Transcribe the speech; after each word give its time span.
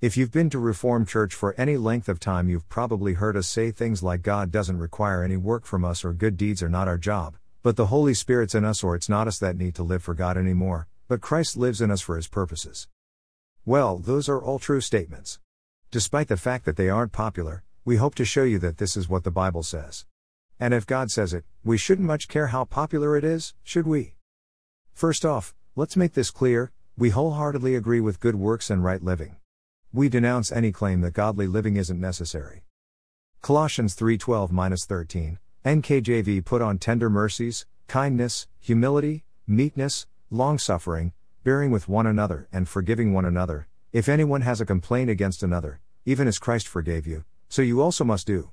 If 0.00 0.16
you've 0.16 0.30
been 0.30 0.48
to 0.50 0.60
Reformed 0.60 1.08
Church 1.08 1.34
for 1.34 1.56
any 1.58 1.76
length 1.76 2.08
of 2.08 2.20
time, 2.20 2.48
you've 2.48 2.68
probably 2.68 3.14
heard 3.14 3.36
us 3.36 3.48
say 3.48 3.72
things 3.72 4.00
like 4.00 4.22
God 4.22 4.52
doesn't 4.52 4.78
require 4.78 5.24
any 5.24 5.36
work 5.36 5.66
from 5.66 5.84
us 5.84 6.04
or 6.04 6.12
good 6.12 6.36
deeds 6.36 6.62
are 6.62 6.68
not 6.68 6.86
our 6.86 6.98
job, 6.98 7.34
but 7.64 7.74
the 7.74 7.86
Holy 7.86 8.14
Spirit's 8.14 8.54
in 8.54 8.64
us 8.64 8.84
or 8.84 8.94
it's 8.94 9.08
not 9.08 9.26
us 9.26 9.40
that 9.40 9.56
need 9.56 9.74
to 9.74 9.82
live 9.82 10.00
for 10.00 10.14
God 10.14 10.36
anymore, 10.36 10.86
but 11.08 11.20
Christ 11.20 11.56
lives 11.56 11.80
in 11.80 11.90
us 11.90 12.00
for 12.00 12.14
his 12.14 12.28
purposes. 12.28 12.86
Well, 13.66 13.98
those 13.98 14.28
are 14.28 14.40
all 14.40 14.60
true 14.60 14.80
statements. 14.80 15.40
Despite 15.90 16.28
the 16.28 16.36
fact 16.36 16.64
that 16.66 16.76
they 16.76 16.88
aren't 16.88 17.10
popular, 17.10 17.64
we 17.84 17.96
hope 17.96 18.14
to 18.14 18.24
show 18.24 18.44
you 18.44 18.60
that 18.60 18.78
this 18.78 18.96
is 18.96 19.08
what 19.08 19.24
the 19.24 19.32
Bible 19.32 19.64
says. 19.64 20.06
And 20.60 20.72
if 20.72 20.86
God 20.86 21.10
says 21.10 21.34
it, 21.34 21.44
we 21.64 21.76
shouldn't 21.76 22.06
much 22.06 22.28
care 22.28 22.46
how 22.46 22.66
popular 22.66 23.16
it 23.16 23.24
is, 23.24 23.52
should 23.64 23.88
we? 23.88 24.14
First 24.94 25.24
off, 25.24 25.56
let's 25.74 25.96
make 25.96 26.12
this 26.12 26.30
clear 26.30 26.70
we 26.96 27.10
wholeheartedly 27.10 27.74
agree 27.74 28.00
with 28.00 28.20
good 28.20 28.36
works 28.36 28.70
and 28.70 28.84
right 28.84 29.02
living. 29.02 29.34
We 29.98 30.08
denounce 30.08 30.52
any 30.52 30.70
claim 30.70 31.00
that 31.00 31.12
godly 31.12 31.48
living 31.48 31.76
isn't 31.76 32.00
necessary. 32.00 32.62
Colossians 33.42 33.96
3:12-13, 33.96 35.38
NKJV 35.64 36.44
put 36.44 36.62
on 36.62 36.78
tender 36.78 37.10
mercies, 37.10 37.66
kindness, 37.88 38.46
humility, 38.60 39.24
meekness, 39.48 40.06
long-suffering, 40.30 41.14
bearing 41.42 41.72
with 41.72 41.88
one 41.88 42.06
another 42.06 42.46
and 42.52 42.68
forgiving 42.68 43.12
one 43.12 43.24
another, 43.24 43.66
if 43.92 44.08
anyone 44.08 44.42
has 44.42 44.60
a 44.60 44.64
complaint 44.64 45.10
against 45.10 45.42
another, 45.42 45.80
even 46.06 46.28
as 46.28 46.38
Christ 46.38 46.68
forgave 46.68 47.04
you, 47.04 47.24
so 47.48 47.60
you 47.60 47.82
also 47.82 48.04
must 48.04 48.28
do. 48.28 48.50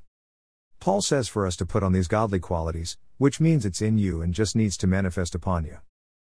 Paul 0.80 1.04
says 1.04 1.28
for 1.28 1.46
us 1.46 1.56
to 1.58 1.66
put 1.68 1.84
on 1.84 1.94
these 1.94 2.08
godly 2.08 2.40
qualities, 2.40 2.98
which 3.20 3.40
means 3.40 3.68
it's 3.68 3.84
in 3.84 4.00
you 4.00 4.24
and 4.24 4.34
just 4.34 4.56
needs 4.56 4.78
to 4.78 4.88
manifest 4.88 5.36
upon 5.36 5.66
you. 5.66 5.78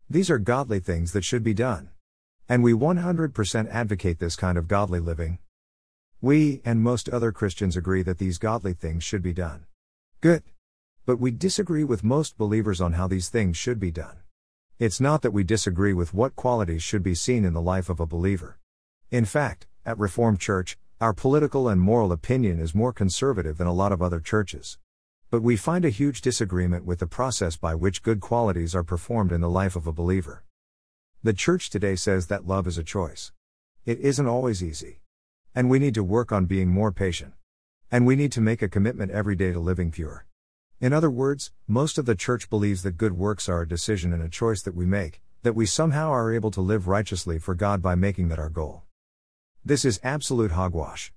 These 0.08 0.30
are 0.30 0.38
godly 0.38 0.80
things 0.80 1.12
that 1.14 1.26
should 1.26 1.44
be 1.44 1.56
done. 1.56 1.90
And 2.50 2.64
we 2.64 2.72
100% 2.72 3.70
advocate 3.70 4.20
this 4.20 4.38
kind 4.38 4.58
of 4.58 4.70
godly 4.70 5.02
living. 5.02 5.40
We, 6.22 6.62
and 6.64 6.82
most 6.82 7.10
other 7.10 7.34
Christians, 7.34 7.76
agree 7.76 8.04
that 8.04 8.20
these 8.20 8.38
godly 8.38 8.74
things 8.74 9.04
should 9.04 9.22
be 9.22 9.34
done. 9.34 9.66
Good. 10.22 10.44
But 11.06 11.20
we 11.20 11.32
disagree 11.32 11.84
with 11.84 12.04
most 12.04 12.38
believers 12.38 12.80
on 12.80 12.94
how 12.94 13.08
these 13.08 13.30
things 13.30 13.58
should 13.58 13.80
be 13.80 13.92
done. 13.92 14.20
It's 14.80 15.02
not 15.02 15.24
that 15.24 15.32
we 15.32 15.44
disagree 15.44 15.94
with 15.94 16.14
what 16.14 16.36
qualities 16.36 16.84
should 16.84 17.04
be 17.04 17.16
seen 17.16 17.44
in 17.44 17.54
the 17.54 17.62
life 17.62 17.90
of 17.90 18.00
a 18.00 18.06
believer. 18.06 18.60
In 19.12 19.26
fact, 19.26 19.68
at 19.86 20.00
Reformed 20.00 20.40
Church, 20.40 20.78
our 21.02 21.14
political 21.14 21.68
and 21.68 21.82
moral 21.82 22.12
opinion 22.12 22.60
is 22.60 22.74
more 22.74 22.94
conservative 22.94 23.58
than 23.58 23.68
a 23.68 23.74
lot 23.74 23.92
of 23.92 24.02
other 24.02 24.20
churches. 24.20 24.78
But 25.30 25.44
we 25.44 25.58
find 25.58 25.84
a 25.84 25.90
huge 25.90 26.22
disagreement 26.22 26.86
with 26.86 27.00
the 27.00 27.08
process 27.08 27.58
by 27.58 27.76
which 27.76 28.04
good 28.04 28.22
qualities 28.22 28.74
are 28.74 28.84
performed 28.84 29.34
in 29.34 29.42
the 29.42 29.50
life 29.50 29.76
of 29.76 29.86
a 29.86 29.92
believer. 29.92 30.44
The 31.24 31.34
church 31.34 31.72
today 31.72 31.96
says 31.96 32.28
that 32.28 32.46
love 32.46 32.68
is 32.68 32.78
a 32.78 32.84
choice. 32.84 33.32
It 33.86 34.00
isn't 34.00 34.28
always 34.28 34.64
easy. 34.64 35.02
And 35.56 35.68
we 35.68 35.80
need 35.80 35.96
to 35.96 36.04
work 36.04 36.32
on 36.32 36.46
being 36.46 36.70
more 36.70 36.92
patient. 36.92 37.34
And 37.92 38.06
we 38.06 38.16
need 38.16 38.32
to 38.34 38.42
make 38.42 38.62
a 38.62 38.70
commitment 38.70 39.12
every 39.12 39.36
day 39.36 39.52
to 39.52 39.60
living 39.60 39.90
pure. 39.90 40.28
In 40.80 40.94
other 40.94 41.10
words, 41.10 41.52
most 41.68 41.98
of 41.98 42.06
the 42.06 42.14
church 42.14 42.52
believes 42.52 42.84
that 42.84 42.98
good 42.98 43.14
works 43.14 43.50
are 43.50 43.62
a 43.62 43.68
decision 43.68 44.14
and 44.14 44.22
a 44.22 44.30
choice 44.30 44.62
that 44.62 44.76
we 44.76 44.86
make, 44.86 45.20
that 45.42 45.56
we 45.56 45.66
somehow 45.66 46.12
are 46.12 46.32
able 46.32 46.52
to 46.52 46.62
live 46.62 46.88
righteously 46.88 47.40
for 47.40 47.56
God 47.56 47.82
by 47.82 47.96
making 47.96 48.28
that 48.28 48.40
our 48.40 48.50
goal. 48.50 48.84
This 49.66 49.86
is 49.86 50.00
absolute 50.04 50.52
hogwash. 50.52 51.12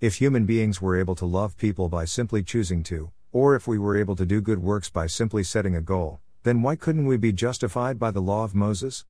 If 0.00 0.14
human 0.14 0.46
beings 0.46 0.80
were 0.80 0.98
able 0.98 1.14
to 1.16 1.26
love 1.26 1.58
people 1.58 1.90
by 1.90 2.06
simply 2.06 2.42
choosing 2.42 2.82
to, 2.84 3.12
or 3.32 3.54
if 3.54 3.68
we 3.68 3.78
were 3.78 3.98
able 3.98 4.16
to 4.16 4.24
do 4.24 4.40
good 4.40 4.60
works 4.60 4.88
by 4.88 5.06
simply 5.06 5.44
setting 5.44 5.76
a 5.76 5.82
goal, 5.82 6.20
then 6.42 6.62
why 6.62 6.74
couldn't 6.74 7.06
we 7.06 7.18
be 7.18 7.32
justified 7.32 7.98
by 7.98 8.10
the 8.10 8.22
law 8.22 8.44
of 8.44 8.54
Moses? 8.54 9.04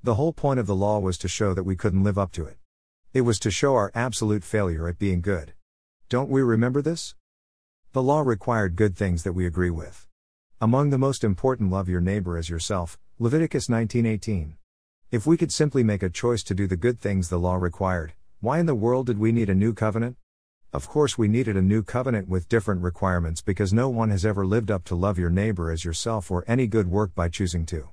The 0.00 0.14
whole 0.14 0.32
point 0.32 0.60
of 0.60 0.68
the 0.68 0.76
law 0.76 1.00
was 1.00 1.18
to 1.18 1.28
show 1.28 1.54
that 1.54 1.64
we 1.64 1.74
couldn't 1.74 2.04
live 2.04 2.16
up 2.16 2.30
to 2.32 2.44
it. 2.44 2.56
It 3.12 3.22
was 3.22 3.40
to 3.40 3.50
show 3.50 3.74
our 3.74 3.90
absolute 3.96 4.44
failure 4.44 4.86
at 4.86 4.96
being 4.96 5.20
good. 5.20 5.54
Don't 6.08 6.30
we 6.30 6.40
remember 6.40 6.80
this? 6.80 7.16
The 7.92 8.02
law 8.02 8.20
required 8.20 8.76
good 8.76 8.96
things 8.96 9.24
that 9.24 9.32
we 9.32 9.44
agree 9.44 9.70
with. 9.70 10.06
Among 10.60 10.90
the 10.90 10.98
most 10.98 11.24
important 11.24 11.72
love 11.72 11.88
your 11.88 12.00
neighbor 12.00 12.36
as 12.36 12.48
yourself, 12.48 12.96
Leviticus 13.18 13.68
19:18. 13.68 14.56
If 15.10 15.26
we 15.26 15.36
could 15.36 15.50
simply 15.50 15.82
make 15.82 16.04
a 16.04 16.10
choice 16.10 16.44
to 16.44 16.54
do 16.54 16.68
the 16.68 16.76
good 16.76 17.00
things 17.00 17.28
the 17.28 17.38
law 17.40 17.56
required, 17.56 18.12
why 18.38 18.60
in 18.60 18.66
the 18.66 18.76
world 18.76 19.06
did 19.06 19.18
we 19.18 19.32
need 19.32 19.50
a 19.50 19.54
new 19.54 19.74
covenant? 19.74 20.16
Of 20.72 20.88
course 20.88 21.18
we 21.18 21.26
needed 21.26 21.56
a 21.56 21.62
new 21.62 21.82
covenant 21.82 22.28
with 22.28 22.48
different 22.48 22.82
requirements 22.82 23.42
because 23.42 23.72
no 23.72 23.88
one 23.88 24.10
has 24.10 24.24
ever 24.24 24.46
lived 24.46 24.70
up 24.70 24.84
to 24.84 24.94
love 24.94 25.18
your 25.18 25.30
neighbor 25.30 25.72
as 25.72 25.84
yourself 25.84 26.30
or 26.30 26.44
any 26.46 26.68
good 26.68 26.86
work 26.86 27.16
by 27.16 27.28
choosing 27.28 27.66
to. 27.66 27.88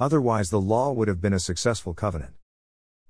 Otherwise, 0.00 0.50
the 0.50 0.60
law 0.60 0.92
would 0.92 1.08
have 1.08 1.20
been 1.20 1.32
a 1.32 1.40
successful 1.40 1.92
covenant. 1.92 2.32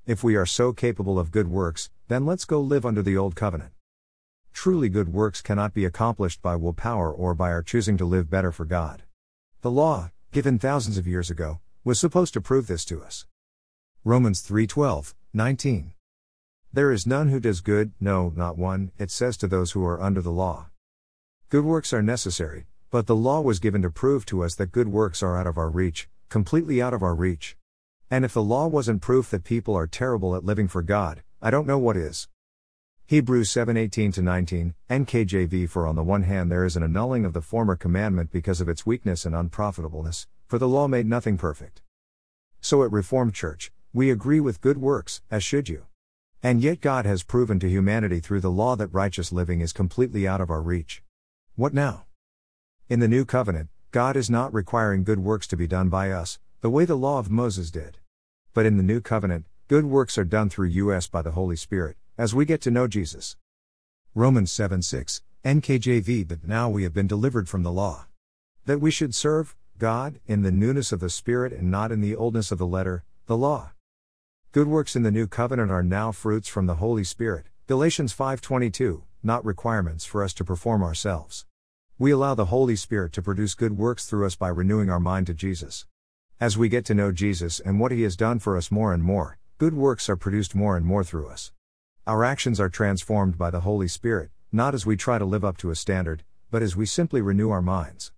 If 0.06 0.24
we 0.24 0.36
are 0.36 0.46
so 0.46 0.72
capable 0.72 1.18
of 1.18 1.30
good 1.30 1.48
works, 1.48 1.90
then 2.08 2.24
let's 2.24 2.46
go 2.46 2.62
live 2.62 2.86
under 2.86 3.02
the 3.02 3.14
old 3.14 3.36
covenant. 3.36 3.72
Truly 4.54 4.88
good 4.88 5.12
works 5.12 5.42
cannot 5.42 5.74
be 5.74 5.84
accomplished 5.84 6.40
by 6.40 6.56
willpower 6.56 7.12
or 7.12 7.34
by 7.34 7.50
our 7.50 7.62
choosing 7.62 7.98
to 7.98 8.06
live 8.06 8.30
better 8.30 8.50
for 8.50 8.64
God. 8.64 9.02
The 9.60 9.70
law, 9.70 10.12
given 10.32 10.58
thousands 10.58 10.96
of 10.96 11.06
years 11.06 11.28
ago, 11.28 11.60
was 11.84 12.00
supposed 12.00 12.32
to 12.32 12.40
prove 12.40 12.68
this 12.68 12.86
to 12.86 13.02
us. 13.02 13.26
Romans 14.02 14.40
3:12, 14.40 15.14
19. 15.34 15.92
There 16.72 16.90
is 16.90 17.06
none 17.06 17.28
who 17.28 17.38
does 17.38 17.60
good, 17.60 17.92
no, 18.00 18.32
not 18.34 18.56
one, 18.56 18.92
it 18.98 19.10
says 19.10 19.36
to 19.38 19.46
those 19.46 19.72
who 19.72 19.84
are 19.84 20.00
under 20.00 20.22
the 20.22 20.32
law. 20.32 20.70
Good 21.50 21.64
works 21.64 21.92
are 21.92 22.02
necessary, 22.02 22.66
but 22.90 23.06
the 23.06 23.14
law 23.14 23.42
was 23.42 23.58
given 23.58 23.82
to 23.82 23.90
prove 23.90 24.24
to 24.26 24.42
us 24.42 24.54
that 24.54 24.72
good 24.72 24.88
works 24.88 25.22
are 25.22 25.36
out 25.36 25.46
of 25.46 25.58
our 25.58 25.68
reach, 25.68 26.08
completely 26.28 26.80
out 26.80 26.94
of 26.94 27.02
our 27.02 27.14
reach. 27.14 27.56
And 28.10 28.24
if 28.24 28.34
the 28.34 28.42
law 28.42 28.66
wasn't 28.66 29.02
proof 29.02 29.30
that 29.30 29.44
people 29.44 29.74
are 29.74 29.86
terrible 29.86 30.34
at 30.34 30.44
living 30.44 30.68
for 30.68 30.82
God, 30.82 31.22
I 31.42 31.50
don't 31.50 31.66
know 31.66 31.78
what 31.78 31.96
is. 31.96 32.28
Hebrews 33.06 33.50
7:18 33.50 34.22
19, 34.22 34.74
NKJV 34.90 35.68
For 35.68 35.86
on 35.86 35.96
the 35.96 36.02
one 36.02 36.24
hand 36.24 36.50
there 36.50 36.64
is 36.64 36.76
an 36.76 36.82
annulling 36.82 37.24
of 37.24 37.32
the 37.32 37.40
former 37.40 37.76
commandment 37.76 38.30
because 38.30 38.60
of 38.60 38.68
its 38.68 38.84
weakness 38.84 39.24
and 39.24 39.34
unprofitableness, 39.34 40.26
for 40.46 40.58
the 40.58 40.68
law 40.68 40.86
made 40.86 41.06
nothing 41.06 41.38
perfect. 41.38 41.80
So 42.60 42.82
at 42.82 42.92
Reformed 42.92 43.34
Church, 43.34 43.72
we 43.94 44.10
agree 44.10 44.40
with 44.40 44.60
good 44.60 44.78
works, 44.78 45.22
as 45.30 45.42
should 45.42 45.68
you. 45.68 45.86
And 46.42 46.60
yet 46.60 46.80
God 46.80 47.06
has 47.06 47.22
proven 47.22 47.58
to 47.60 47.68
humanity 47.68 48.20
through 48.20 48.40
the 48.40 48.50
law 48.50 48.76
that 48.76 48.92
righteous 48.92 49.32
living 49.32 49.60
is 49.60 49.72
completely 49.72 50.28
out 50.28 50.40
of 50.40 50.50
our 50.50 50.60
reach. 50.62 51.02
What 51.56 51.72
now? 51.72 52.04
In 52.88 53.00
the 53.00 53.08
new 53.08 53.24
covenant, 53.24 53.70
God 53.90 54.18
is 54.18 54.28
not 54.28 54.52
requiring 54.52 55.02
good 55.02 55.18
works 55.18 55.46
to 55.46 55.56
be 55.56 55.66
done 55.66 55.88
by 55.88 56.10
us, 56.10 56.38
the 56.60 56.68
way 56.68 56.84
the 56.84 56.94
law 56.94 57.18
of 57.18 57.30
Moses 57.30 57.70
did. 57.70 57.96
But 58.52 58.66
in 58.66 58.76
the 58.76 58.82
new 58.82 59.00
covenant, 59.00 59.46
good 59.66 59.86
works 59.86 60.18
are 60.18 60.24
done 60.24 60.50
through 60.50 60.92
us 60.92 61.06
by 61.06 61.22
the 61.22 61.30
Holy 61.30 61.56
Spirit, 61.56 61.96
as 62.18 62.34
we 62.34 62.44
get 62.44 62.60
to 62.62 62.70
know 62.70 62.86
Jesus. 62.86 63.36
Romans 64.14 64.52
7 64.52 64.82
6, 64.82 65.22
NKJV 65.42 66.28
But 66.28 66.46
now 66.46 66.68
we 66.68 66.82
have 66.82 66.92
been 66.92 67.06
delivered 67.06 67.48
from 67.48 67.62
the 67.62 67.72
law. 67.72 68.04
That 68.66 68.78
we 68.78 68.90
should 68.90 69.14
serve 69.14 69.56
God 69.78 70.20
in 70.26 70.42
the 70.42 70.52
newness 70.52 70.92
of 70.92 71.00
the 71.00 71.08
Spirit 71.08 71.54
and 71.54 71.70
not 71.70 71.90
in 71.90 72.02
the 72.02 72.14
oldness 72.14 72.52
of 72.52 72.58
the 72.58 72.66
letter, 72.66 73.04
the 73.24 73.38
law. 73.38 73.70
Good 74.52 74.68
works 74.68 74.96
in 74.96 75.02
the 75.02 75.10
new 75.10 75.26
covenant 75.26 75.70
are 75.70 75.82
now 75.82 76.12
fruits 76.12 76.48
from 76.48 76.66
the 76.66 76.74
Holy 76.74 77.04
Spirit, 77.04 77.46
Galatians 77.66 78.12
5:22, 78.12 79.04
not 79.22 79.42
requirements 79.46 80.04
for 80.04 80.22
us 80.22 80.34
to 80.34 80.44
perform 80.44 80.82
ourselves. 80.82 81.46
We 82.00 82.12
allow 82.12 82.36
the 82.36 82.44
Holy 82.44 82.76
Spirit 82.76 83.12
to 83.14 83.22
produce 83.22 83.54
good 83.56 83.76
works 83.76 84.06
through 84.06 84.24
us 84.24 84.36
by 84.36 84.50
renewing 84.50 84.88
our 84.88 85.00
mind 85.00 85.26
to 85.26 85.34
Jesus. 85.34 85.84
As 86.38 86.56
we 86.56 86.68
get 86.68 86.84
to 86.84 86.94
know 86.94 87.10
Jesus 87.10 87.58
and 87.58 87.80
what 87.80 87.90
He 87.90 88.02
has 88.02 88.14
done 88.14 88.38
for 88.38 88.56
us 88.56 88.70
more 88.70 88.92
and 88.92 89.02
more, 89.02 89.36
good 89.58 89.74
works 89.74 90.08
are 90.08 90.14
produced 90.14 90.54
more 90.54 90.76
and 90.76 90.86
more 90.86 91.02
through 91.02 91.26
us. 91.26 91.50
Our 92.06 92.22
actions 92.22 92.60
are 92.60 92.68
transformed 92.68 93.36
by 93.36 93.50
the 93.50 93.62
Holy 93.62 93.88
Spirit, 93.88 94.30
not 94.52 94.74
as 94.74 94.86
we 94.86 94.96
try 94.96 95.18
to 95.18 95.24
live 95.24 95.44
up 95.44 95.56
to 95.56 95.72
a 95.72 95.74
standard, 95.74 96.22
but 96.52 96.62
as 96.62 96.76
we 96.76 96.86
simply 96.86 97.20
renew 97.20 97.50
our 97.50 97.60
minds. 97.60 98.12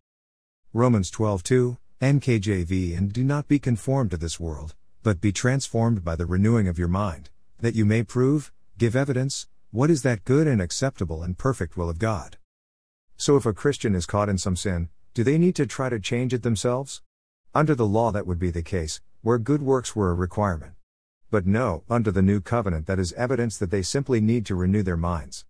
Romans 0.74 1.10
12:2, 1.10 1.78
NKJV 2.02 2.94
And 2.94 3.10
do 3.10 3.24
not 3.24 3.48
be 3.48 3.58
conformed 3.58 4.10
to 4.10 4.18
this 4.18 4.38
world, 4.38 4.74
but 5.02 5.22
be 5.22 5.32
transformed 5.32 6.04
by 6.04 6.16
the 6.16 6.26
renewing 6.26 6.68
of 6.68 6.78
your 6.78 6.86
mind, 6.86 7.30
that 7.60 7.74
you 7.74 7.86
may 7.86 8.02
prove, 8.02 8.52
give 8.76 8.94
evidence, 8.94 9.48
what 9.70 9.88
is 9.88 10.02
that 10.02 10.24
good 10.24 10.46
and 10.46 10.60
acceptable 10.60 11.22
and 11.22 11.38
perfect 11.38 11.78
will 11.78 11.88
of 11.88 11.98
God. 11.98 12.36
So 13.20 13.36
if 13.36 13.44
a 13.44 13.52
Christian 13.52 13.94
is 13.94 14.06
caught 14.06 14.30
in 14.30 14.38
some 14.38 14.56
sin, 14.56 14.88
do 15.12 15.22
they 15.22 15.36
need 15.36 15.54
to 15.56 15.66
try 15.66 15.90
to 15.90 16.00
change 16.00 16.32
it 16.32 16.42
themselves? 16.42 17.02
Under 17.54 17.74
the 17.74 17.84
law, 17.84 18.10
that 18.12 18.26
would 18.26 18.38
be 18.38 18.50
the 18.50 18.62
case, 18.62 19.02
where 19.20 19.36
good 19.36 19.60
works 19.60 19.94
were 19.94 20.10
a 20.10 20.14
requirement. 20.14 20.72
But 21.30 21.46
no, 21.46 21.84
under 21.90 22.10
the 22.10 22.22
new 22.22 22.40
covenant, 22.40 22.86
that 22.86 22.98
is 22.98 23.12
evidence 23.12 23.58
that 23.58 23.70
they 23.70 23.82
simply 23.82 24.22
need 24.22 24.46
to 24.46 24.54
renew 24.54 24.82
their 24.82 24.96
minds. 24.96 25.44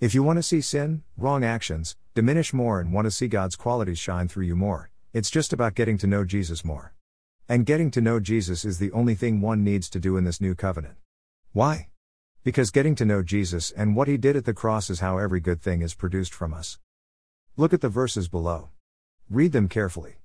If 0.00 0.12
you 0.12 0.24
want 0.24 0.38
to 0.38 0.42
see 0.42 0.60
sin, 0.60 1.04
wrong 1.16 1.44
actions, 1.44 1.94
diminish 2.16 2.52
more 2.52 2.80
and 2.80 2.92
want 2.92 3.04
to 3.04 3.12
see 3.12 3.28
God's 3.28 3.54
qualities 3.54 4.00
shine 4.00 4.26
through 4.26 4.46
you 4.46 4.56
more, 4.56 4.90
it's 5.12 5.30
just 5.30 5.52
about 5.52 5.76
getting 5.76 5.98
to 5.98 6.08
know 6.08 6.24
Jesus 6.24 6.64
more. 6.64 6.94
And 7.48 7.64
getting 7.64 7.92
to 7.92 8.00
know 8.00 8.18
Jesus 8.18 8.64
is 8.64 8.80
the 8.80 8.90
only 8.90 9.14
thing 9.14 9.40
one 9.40 9.62
needs 9.62 9.88
to 9.90 10.00
do 10.00 10.16
in 10.16 10.24
this 10.24 10.40
new 10.40 10.56
covenant. 10.56 10.96
Why? 11.52 11.90
Because 12.42 12.72
getting 12.72 12.96
to 12.96 13.04
know 13.04 13.22
Jesus 13.22 13.70
and 13.70 13.94
what 13.94 14.08
he 14.08 14.16
did 14.16 14.34
at 14.34 14.46
the 14.46 14.52
cross 14.52 14.90
is 14.90 14.98
how 14.98 15.18
every 15.18 15.38
good 15.38 15.62
thing 15.62 15.80
is 15.80 15.94
produced 15.94 16.34
from 16.34 16.52
us. 16.52 16.76
Look 17.58 17.72
at 17.72 17.80
the 17.80 17.88
verses 17.88 18.28
below. 18.28 18.68
Read 19.28 19.50
them 19.50 19.66
carefully. 19.66 20.18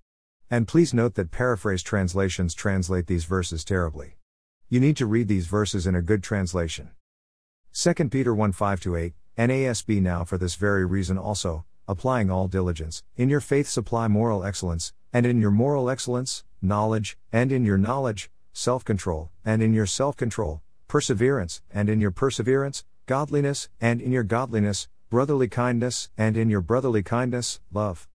And 0.51 0.67
please 0.67 0.93
note 0.93 1.15
that 1.15 1.31
paraphrase 1.31 1.81
translations 1.81 2.53
translate 2.53 3.07
these 3.07 3.25
verses 3.25 3.65
terribly. 3.65 4.17
You 4.69 4.79
need 4.79 4.95
to 4.97 5.07
read 5.07 5.27
these 5.27 5.47
verses 5.47 5.87
in 5.87 5.95
a 5.95 6.03
good 6.03 6.21
translation. 6.21 6.91
2 7.73 7.95
Peter 8.09 8.35
1 8.35 8.51
5 8.51 8.85
8, 8.85 9.13
NASB 9.35 9.99
now 9.99 10.23
for 10.23 10.37
this 10.37 10.53
very 10.53 10.85
reason 10.85 11.17
also, 11.17 11.65
applying 11.87 12.29
all 12.29 12.47
diligence, 12.47 13.01
in 13.17 13.29
your 13.29 13.41
faith 13.41 13.67
supply 13.67 14.07
moral 14.07 14.43
excellence, 14.43 14.93
and 15.11 15.25
in 15.25 15.41
your 15.41 15.49
moral 15.49 15.89
excellence, 15.89 16.43
knowledge, 16.61 17.17
and 17.31 17.51
in 17.51 17.65
your 17.65 17.79
knowledge, 17.79 18.29
self 18.53 18.85
control, 18.85 19.31
and 19.43 19.63
in 19.63 19.73
your 19.73 19.87
self 19.87 20.15
control, 20.15 20.61
perseverance, 20.87 21.63
and 21.71 21.89
in 21.89 21.99
your 21.99 22.11
perseverance, 22.11 22.85
godliness, 23.07 23.69
and 23.81 24.01
in 24.01 24.11
your 24.11 24.21
godliness, 24.21 24.87
brotherly 25.13 25.47
kindness, 25.47 26.09
and 26.17 26.35
in 26.35 26.49
your 26.49 26.59
brotherly 26.59 27.03
kindness, 27.03 27.59
love. 27.71 28.07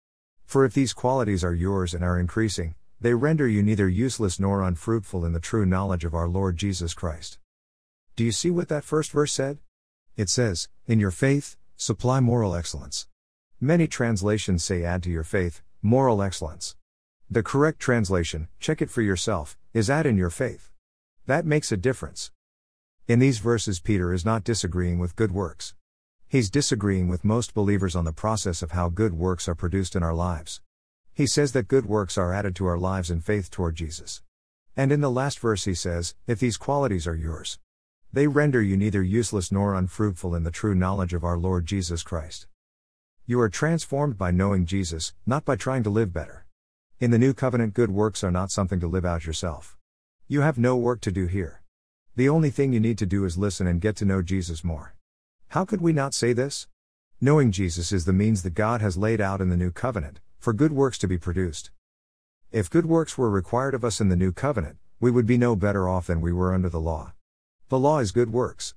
For 0.45 0.65
if 0.65 0.75
these 0.75 0.93
qualities 0.93 1.45
are 1.45 1.55
yours 1.55 1.95
and 1.95 2.03
are 2.03 2.19
increasing, 2.19 2.75
they 3.01 3.15
render 3.15 3.47
you 3.47 3.63
neither 3.63 3.89
useless 3.89 4.41
nor 4.41 4.65
unfruitful 4.65 5.25
in 5.25 5.33
the 5.33 5.39
true 5.39 5.65
knowledge 5.65 6.05
of 6.05 6.13
our 6.13 6.27
Lord 6.27 6.57
Jesus 6.57 6.95
Christ. 6.95 7.39
Do 8.17 8.25
you 8.25 8.33
see 8.33 8.51
what 8.51 8.69
that 8.71 8.83
first 8.83 9.13
verse 9.13 9.33
said? 9.33 9.59
It 10.17 10.29
says, 10.29 10.69
In 10.89 10.99
your 10.99 11.13
faith, 11.13 11.57
supply 11.77 12.19
moral 12.19 12.57
excellence. 12.57 13.07
Many 13.61 13.87
translations 13.87 14.65
say 14.65 14.83
add 14.83 15.05
to 15.05 15.11
your 15.11 15.23
faith, 15.23 15.63
moral 15.81 16.21
excellence. 16.21 16.75
The 17.31 17.45
correct 17.45 17.79
translation, 17.79 18.49
check 18.59 18.83
it 18.83 18.91
for 18.91 19.03
yourself, 19.03 19.57
is 19.73 19.89
add 19.89 20.05
in 20.05 20.17
your 20.17 20.31
faith. 20.31 20.73
That 21.27 21.47
makes 21.47 21.71
a 21.71 21.77
difference. 21.77 22.33
In 23.07 23.21
these 23.21 23.39
verses, 23.39 23.79
Peter 23.79 24.13
is 24.13 24.25
not 24.25 24.43
disagreeing 24.43 24.99
with 24.99 25.15
good 25.15 25.31
works. 25.31 25.75
He's 26.31 26.51
disagreeing 26.51 27.09
with 27.09 27.25
most 27.25 27.55
believers 27.55 27.97
on 27.97 28.05
the 28.05 28.13
process 28.13 28.61
of 28.61 28.73
how 28.73 28.91
good 28.91 29.15
works 29.15 29.49
are 29.49 29.55
produced 29.55 29.97
in 29.97 30.03
our 30.03 30.13
lives. 30.13 30.61
He 31.15 31.27
says 31.27 31.53
that 31.53 31.69
good 31.69 31.87
works 31.87 32.19
are 32.19 32.35
added 32.35 32.55
to 32.57 32.67
our 32.67 32.77
lives 32.77 33.11
in 33.11 33.23
faith 33.23 33.51
toward 33.51 33.77
Jesus. 33.77 34.21
And 34.77 34.93
in 34.93 35.01
the 35.01 35.11
last 35.11 35.39
verse, 35.39 35.65
he 35.65 35.73
says, 35.73 36.15
If 36.27 36.39
these 36.39 36.59
qualities 36.59 37.07
are 37.07 37.15
yours, 37.15 37.59
they 38.13 38.27
render 38.27 38.61
you 38.61 38.77
neither 38.77 39.03
useless 39.03 39.51
nor 39.51 39.75
unfruitful 39.75 40.35
in 40.35 40.43
the 40.43 40.51
true 40.51 40.75
knowledge 40.75 41.15
of 41.15 41.25
our 41.25 41.39
Lord 41.39 41.65
Jesus 41.65 42.03
Christ. 42.03 42.47
You 43.25 43.41
are 43.41 43.49
transformed 43.49 44.19
by 44.19 44.31
knowing 44.31 44.67
Jesus, 44.67 45.15
not 45.25 45.47
by 45.47 45.57
trying 45.57 45.83
to 45.85 45.91
live 45.91 46.13
better. 46.13 46.45
In 47.01 47.11
the 47.11 47.19
new 47.19 47.33
covenant, 47.33 47.73
good 47.73 47.91
works 47.91 48.23
are 48.23 48.31
not 48.31 48.51
something 48.51 48.81
to 48.81 48.87
live 48.87 49.07
out 49.07 49.25
yourself. 49.25 49.79
You 50.27 50.43
have 50.43 50.59
no 50.59 50.77
work 50.77 51.01
to 51.01 51.11
do 51.11 51.27
here. 51.27 51.63
The 52.17 52.29
only 52.29 52.51
thing 52.51 52.75
you 52.75 52.81
need 52.81 52.99
to 52.99 53.07
do 53.07 53.25
is 53.25 53.39
listen 53.39 53.67
and 53.67 53.81
get 53.81 53.97
to 53.97 54.05
know 54.05 54.21
Jesus 54.21 54.63
more. 54.63 54.95
How 55.53 55.65
could 55.65 55.81
we 55.81 55.95
not 55.95 56.13
say 56.13 56.35
this? 56.35 56.69
Knowing 57.23 57.53
Jesus 57.53 57.91
is 57.91 58.05
the 58.05 58.13
means 58.13 58.43
that 58.43 58.55
God 58.55 58.83
has 58.83 58.99
laid 58.99 59.19
out 59.19 59.41
in 59.41 59.49
the 59.49 59.57
new 59.57 59.71
covenant, 59.71 60.21
for 60.39 60.53
good 60.53 60.73
works 60.73 60.99
to 60.99 61.09
be 61.09 61.17
produced. 61.17 61.71
If 62.53 62.69
good 62.69 62.85
works 62.85 63.17
were 63.17 63.31
required 63.31 63.73
of 63.73 63.83
us 63.83 63.99
in 63.99 64.11
the 64.11 64.17
new 64.17 64.31
covenant, 64.31 64.77
we 65.01 65.11
would 65.11 65.27
be 65.27 65.39
no 65.39 65.57
better 65.57 65.89
off 65.89 66.09
than 66.09 66.21
we 66.21 66.35
were 66.35 66.53
under 66.53 66.69
the 66.69 66.79
law. 66.79 67.15
The 67.71 67.79
law 67.79 67.99
is 68.01 68.13
good 68.13 68.31
works. 68.31 68.75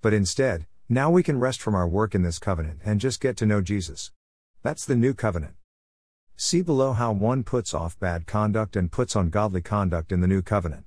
But 0.00 0.14
instead, 0.14 0.66
now 0.88 1.10
we 1.10 1.22
can 1.22 1.38
rest 1.38 1.60
from 1.60 1.74
our 1.74 1.86
work 1.86 2.14
in 2.14 2.22
this 2.22 2.38
covenant 2.38 2.80
and 2.86 3.02
just 3.02 3.20
get 3.20 3.36
to 3.36 3.46
know 3.46 3.60
Jesus. 3.60 4.10
That's 4.62 4.86
the 4.86 4.96
new 4.96 5.12
covenant. 5.12 5.56
See 6.36 6.62
below 6.62 6.94
how 6.94 7.12
one 7.12 7.44
puts 7.44 7.74
off 7.74 8.00
bad 8.00 8.26
conduct 8.26 8.76
and 8.76 8.90
puts 8.90 9.14
on 9.14 9.28
godly 9.28 9.60
conduct 9.60 10.10
in 10.10 10.22
the 10.22 10.26
new 10.26 10.40
covenant. 10.40 10.86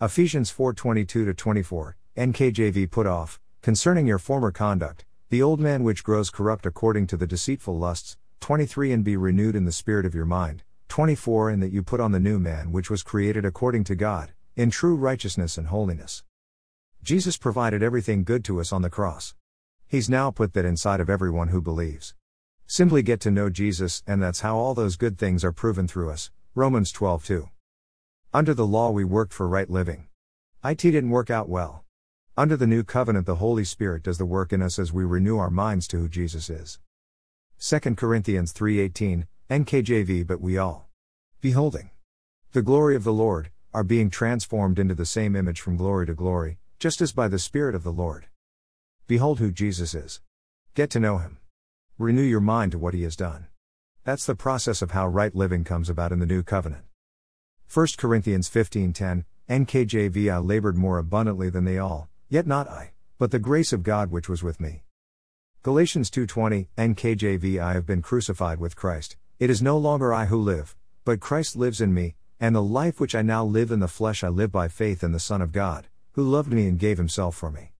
Ephesians 0.00 0.50
4:22 0.50 1.36
24, 1.36 1.96
NKJV 2.16 2.90
put 2.90 3.06
off 3.06 3.40
Concerning 3.68 4.06
your 4.06 4.18
former 4.18 4.50
conduct, 4.50 5.04
the 5.28 5.42
old 5.42 5.60
man 5.60 5.84
which 5.84 6.02
grows 6.02 6.30
corrupt 6.30 6.64
according 6.64 7.06
to 7.06 7.18
the 7.18 7.26
deceitful 7.26 7.78
lusts, 7.78 8.16
23 8.40 8.92
and 8.92 9.04
be 9.04 9.14
renewed 9.14 9.54
in 9.54 9.66
the 9.66 9.72
spirit 9.72 10.06
of 10.06 10.14
your 10.14 10.24
mind, 10.24 10.62
24 10.88 11.50
and 11.50 11.62
that 11.62 11.70
you 11.70 11.82
put 11.82 12.00
on 12.00 12.10
the 12.10 12.18
new 12.18 12.38
man 12.38 12.72
which 12.72 12.88
was 12.88 13.02
created 13.02 13.44
according 13.44 13.84
to 13.84 13.94
God, 13.94 14.32
in 14.56 14.70
true 14.70 14.96
righteousness 14.96 15.58
and 15.58 15.66
holiness. 15.66 16.22
Jesus 17.02 17.36
provided 17.36 17.82
everything 17.82 18.24
good 18.24 18.42
to 18.46 18.58
us 18.58 18.72
on 18.72 18.80
the 18.80 18.88
cross. 18.88 19.34
He's 19.86 20.08
now 20.08 20.30
put 20.30 20.54
that 20.54 20.64
inside 20.64 21.00
of 21.00 21.10
everyone 21.10 21.48
who 21.48 21.60
believes. 21.60 22.14
Simply 22.66 23.02
get 23.02 23.20
to 23.20 23.30
know 23.30 23.50
Jesus, 23.50 24.02
and 24.06 24.22
that's 24.22 24.40
how 24.40 24.56
all 24.56 24.72
those 24.72 24.96
good 24.96 25.18
things 25.18 25.44
are 25.44 25.52
proven 25.52 25.86
through 25.86 26.08
us. 26.08 26.30
Romans 26.54 26.90
12 26.90 27.22
2. 27.22 27.48
Under 28.32 28.54
the 28.54 28.66
law, 28.66 28.90
we 28.90 29.04
worked 29.04 29.34
for 29.34 29.46
right 29.46 29.68
living. 29.68 30.08
IT 30.64 30.78
didn't 30.78 31.10
work 31.10 31.28
out 31.28 31.50
well. 31.50 31.84
Under 32.38 32.56
the 32.56 32.68
new 32.68 32.84
covenant, 32.84 33.26
the 33.26 33.42
Holy 33.42 33.64
Spirit 33.64 34.04
does 34.04 34.16
the 34.16 34.24
work 34.24 34.52
in 34.52 34.62
us 34.62 34.78
as 34.78 34.92
we 34.92 35.02
renew 35.02 35.38
our 35.38 35.50
minds 35.50 35.88
to 35.88 35.98
who 35.98 36.08
Jesus 36.08 36.48
is. 36.48 36.78
2 37.58 37.96
Corinthians 37.96 38.52
3:18, 38.52 39.26
NKJV 39.50 40.24
But 40.24 40.40
we 40.40 40.56
all, 40.56 40.88
beholding 41.40 41.90
the 42.52 42.62
glory 42.62 42.94
of 42.94 43.02
the 43.02 43.12
Lord, 43.12 43.50
are 43.74 43.82
being 43.82 44.08
transformed 44.08 44.78
into 44.78 44.94
the 44.94 45.04
same 45.04 45.34
image 45.34 45.60
from 45.60 45.76
glory 45.76 46.06
to 46.06 46.14
glory, 46.14 46.60
just 46.78 47.00
as 47.00 47.10
by 47.10 47.26
the 47.26 47.40
Spirit 47.40 47.74
of 47.74 47.82
the 47.82 47.92
Lord. 47.92 48.28
Behold 49.08 49.40
who 49.40 49.50
Jesus 49.50 49.92
is. 49.92 50.20
Get 50.74 50.90
to 50.90 51.00
know 51.00 51.18
him. 51.18 51.38
Renew 51.98 52.22
your 52.22 52.40
mind 52.40 52.70
to 52.70 52.78
what 52.78 52.94
he 52.94 53.02
has 53.02 53.16
done. 53.16 53.48
That's 54.04 54.26
the 54.26 54.36
process 54.36 54.80
of 54.80 54.92
how 54.92 55.08
right 55.08 55.34
living 55.34 55.64
comes 55.64 55.90
about 55.90 56.12
in 56.12 56.20
the 56.20 56.24
new 56.24 56.44
covenant. 56.44 56.84
1 57.66 57.98
Corinthians 57.98 58.48
15:10, 58.48 59.24
NKJV 59.48 60.30
I 60.30 60.38
labored 60.38 60.76
more 60.76 60.98
abundantly 60.98 61.50
than 61.50 61.64
they 61.64 61.78
all, 61.78 62.08
Yet 62.30 62.46
not 62.46 62.68
I, 62.68 62.92
but 63.18 63.30
the 63.30 63.38
grace 63.38 63.72
of 63.72 63.82
God 63.82 64.10
which 64.10 64.28
was 64.28 64.42
with 64.42 64.60
me. 64.60 64.82
Galatians 65.62 66.10
2:20 66.10 66.68
NKJV 66.76 67.58
I 67.58 67.72
have 67.72 67.86
been 67.86 68.02
crucified 68.02 68.60
with 68.60 68.76
Christ. 68.76 69.16
It 69.38 69.48
is 69.48 69.62
no 69.62 69.78
longer 69.78 70.12
I 70.12 70.26
who 70.26 70.36
live, 70.36 70.76
but 71.06 71.20
Christ 71.20 71.56
lives 71.56 71.80
in 71.80 71.94
me, 71.94 72.16
and 72.38 72.54
the 72.54 72.62
life 72.62 73.00
which 73.00 73.14
I 73.14 73.22
now 73.22 73.46
live 73.46 73.70
in 73.70 73.80
the 73.80 73.88
flesh 73.88 74.22
I 74.22 74.28
live 74.28 74.52
by 74.52 74.68
faith 74.68 75.02
in 75.02 75.12
the 75.12 75.18
Son 75.18 75.40
of 75.40 75.52
God, 75.52 75.88
who 76.12 76.22
loved 76.22 76.52
me 76.52 76.68
and 76.68 76.78
gave 76.78 76.98
himself 76.98 77.34
for 77.34 77.50
me. 77.50 77.72